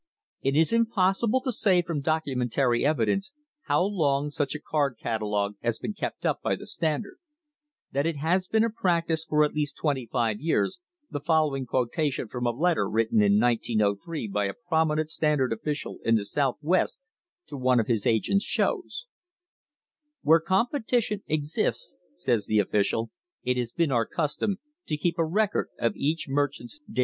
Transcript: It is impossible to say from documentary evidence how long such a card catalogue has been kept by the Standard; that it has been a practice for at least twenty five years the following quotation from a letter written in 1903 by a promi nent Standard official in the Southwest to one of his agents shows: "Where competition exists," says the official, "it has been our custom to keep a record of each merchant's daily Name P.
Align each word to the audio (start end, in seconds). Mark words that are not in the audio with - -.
It 0.41 0.55
is 0.55 0.73
impossible 0.73 1.41
to 1.41 1.51
say 1.51 1.83
from 1.83 2.01
documentary 2.01 2.83
evidence 2.83 3.33
how 3.65 3.83
long 3.83 4.31
such 4.31 4.55
a 4.55 4.59
card 4.59 4.95
catalogue 4.99 5.57
has 5.61 5.77
been 5.77 5.93
kept 5.93 6.25
by 6.41 6.55
the 6.55 6.65
Standard; 6.65 7.17
that 7.91 8.07
it 8.07 8.17
has 8.17 8.47
been 8.47 8.63
a 8.63 8.71
practice 8.71 9.25
for 9.25 9.43
at 9.45 9.53
least 9.53 9.77
twenty 9.77 10.07
five 10.11 10.39
years 10.41 10.79
the 11.11 11.19
following 11.19 11.67
quotation 11.67 12.27
from 12.29 12.47
a 12.47 12.49
letter 12.49 12.89
written 12.89 13.21
in 13.21 13.39
1903 13.39 14.27
by 14.27 14.45
a 14.45 14.55
promi 14.55 14.95
nent 14.97 15.09
Standard 15.11 15.53
official 15.53 15.99
in 16.03 16.15
the 16.15 16.25
Southwest 16.25 16.99
to 17.45 17.55
one 17.55 17.79
of 17.79 17.85
his 17.85 18.07
agents 18.07 18.43
shows: 18.43 19.05
"Where 20.23 20.39
competition 20.39 21.21
exists," 21.27 21.95
says 22.15 22.47
the 22.47 22.57
official, 22.57 23.11
"it 23.43 23.55
has 23.57 23.71
been 23.71 23.91
our 23.91 24.07
custom 24.07 24.57
to 24.87 24.97
keep 24.97 25.19
a 25.19 25.23
record 25.25 25.67
of 25.77 25.95
each 25.95 26.25
merchant's 26.27 26.79
daily 26.79 26.89
Name 26.89 26.95
P. 26.95 26.99